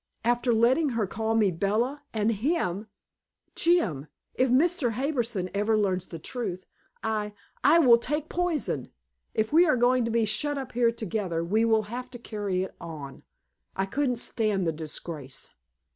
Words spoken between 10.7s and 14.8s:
here together, we will have to carry it on. I couldn't stand the